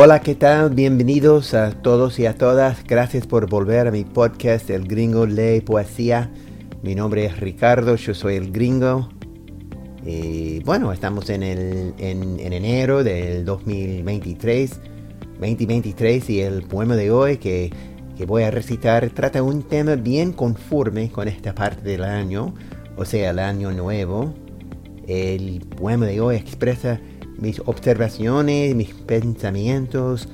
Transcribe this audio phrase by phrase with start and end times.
[0.00, 0.70] Hola, ¿qué tal?
[0.70, 2.84] Bienvenidos a todos y a todas.
[2.84, 6.30] Gracias por volver a mi podcast El Gringo Lee Poesía.
[6.84, 9.08] Mi nombre es Ricardo, yo soy el gringo.
[10.06, 14.78] Y bueno, estamos en, el, en, enero del 2023,
[15.40, 17.72] 2023 y el poema de hoy que,
[18.16, 22.54] que voy a recitar trata un tema bien conforme con esta parte del año,
[22.96, 24.32] o sea, el año nuevo.
[25.08, 27.00] El poema de hoy expresa
[27.38, 30.28] mis observaciones, mis pensamientos,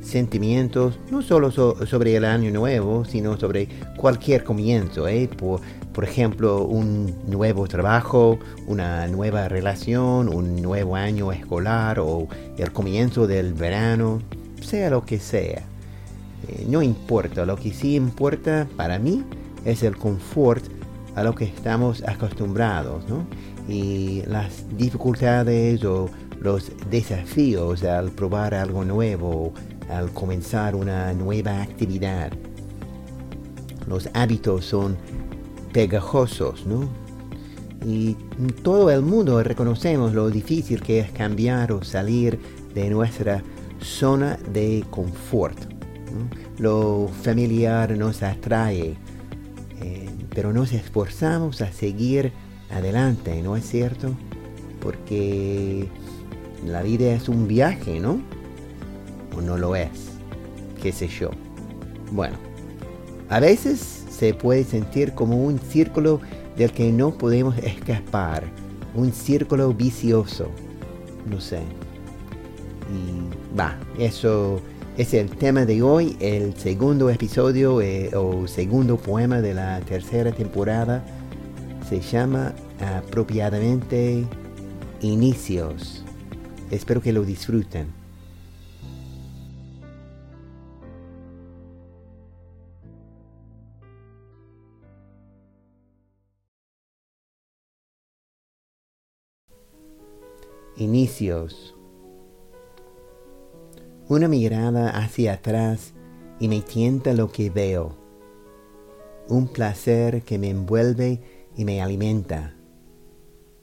[0.00, 5.28] sentimientos, no solo sobre el año nuevo, sino sobre cualquier comienzo, ¿eh?
[5.28, 5.60] por,
[5.92, 13.26] por, ejemplo, un nuevo trabajo, una nueva relación, un nuevo año escolar o el comienzo
[13.26, 14.20] del verano,
[14.62, 15.62] sea lo que sea.
[16.48, 19.24] Eh, no importa, lo que sí importa para mí
[19.64, 20.64] es el confort
[21.14, 23.26] a lo que estamos acostumbrados, ¿no?
[23.68, 26.08] Y las dificultades o
[26.40, 29.52] los desafíos al probar algo nuevo,
[29.88, 32.32] al comenzar una nueva actividad.
[33.86, 34.96] Los hábitos son
[35.72, 36.88] pegajosos, ¿no?
[37.84, 38.16] Y
[38.62, 42.38] todo el mundo reconocemos lo difícil que es cambiar o salir
[42.74, 43.42] de nuestra
[43.80, 45.58] zona de confort.
[46.58, 48.96] Lo familiar nos atrae,
[49.80, 52.32] eh, pero nos esforzamos a seguir
[52.70, 54.14] adelante, ¿no es cierto?
[54.80, 55.88] Porque
[56.66, 58.20] la vida es un viaje, ¿no?
[59.36, 59.90] O no lo es,
[60.82, 61.30] qué sé yo.
[62.12, 62.36] Bueno,
[63.28, 66.20] a veces se puede sentir como un círculo
[66.56, 68.44] del que no podemos escapar,
[68.94, 70.48] un círculo vicioso,
[71.30, 71.60] no sé.
[72.90, 74.60] Y va, eso
[74.96, 80.32] es el tema de hoy, el segundo episodio eh, o segundo poema de la tercera
[80.32, 81.04] temporada.
[81.88, 84.24] Se llama apropiadamente
[85.00, 86.04] Inicios.
[86.70, 87.88] Espero que lo disfruten.
[100.76, 101.74] Inicios.
[104.08, 105.92] Una mirada hacia atrás
[106.38, 107.96] y me tienta lo que veo.
[109.28, 111.20] Un placer que me envuelve
[111.56, 112.54] y me alimenta.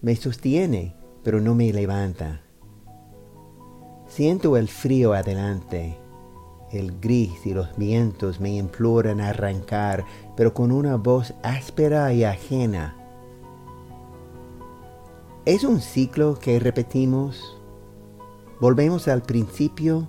[0.00, 2.42] Me sostiene, pero no me levanta.
[4.14, 5.96] Siento el frío adelante.
[6.70, 10.04] El gris y los vientos me imploran arrancar,
[10.36, 12.94] pero con una voz áspera y ajena.
[15.46, 17.58] ¿Es un ciclo que repetimos?
[18.60, 20.06] ¿Volvemos al principio?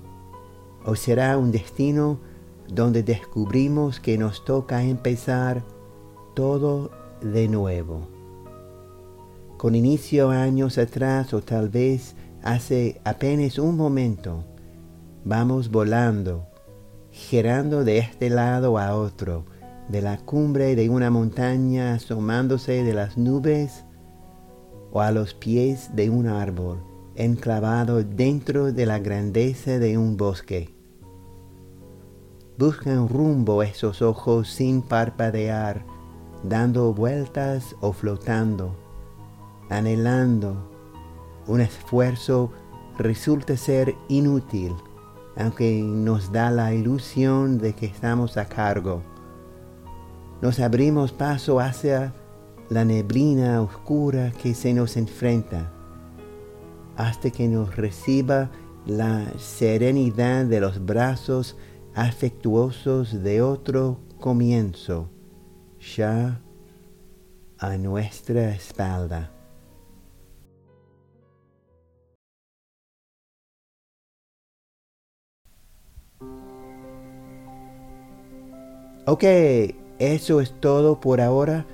[0.86, 2.20] ¿O será un destino
[2.68, 5.64] donde descubrimos que nos toca empezar
[6.34, 6.92] todo
[7.22, 8.10] de nuevo?
[9.58, 14.44] Con inicio años atrás o tal vez hace apenas un momento,
[15.24, 16.46] vamos volando,
[17.10, 19.46] girando de este lado a otro,
[19.88, 23.86] de la cumbre de una montaña asomándose de las nubes
[24.92, 26.84] o a los pies de un árbol,
[27.16, 30.70] enclavado dentro de la grandeza de un bosque.
[32.58, 35.86] Buscan rumbo esos ojos sin parpadear,
[36.44, 38.76] dando vueltas o flotando,
[39.70, 40.73] anhelando
[41.48, 42.52] un esfuerzo
[42.98, 44.74] resulta ser inútil,
[45.36, 49.02] aunque nos da la ilusión de que estamos a cargo.
[50.42, 52.14] Nos abrimos paso hacia
[52.70, 55.72] la neblina oscura que se nos enfrenta,
[56.96, 58.52] hasta que nos reciba
[58.86, 61.56] la serenidad de los brazos
[61.96, 65.10] afectuosos de otro comienzo,
[65.96, 66.42] ya
[67.58, 69.32] a nuestra espalda.
[79.06, 79.26] Ok,
[80.00, 81.66] eso es todo por ahora.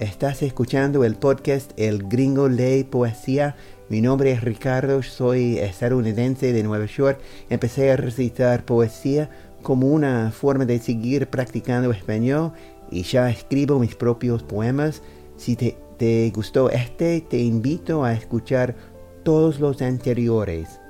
[0.00, 3.56] Estás escuchando el podcast El Gringo Lee Poesía.
[3.88, 7.20] Mi nombre es Ricardo, soy estadounidense de Nueva York.
[7.48, 9.30] Empecé a recitar poesía
[9.62, 12.52] como una forma de seguir practicando español
[12.90, 15.00] y ya escribo mis propios poemas.
[15.38, 18.76] Si te, te gustó este, te invito a escuchar
[19.22, 20.80] todos los anteriores.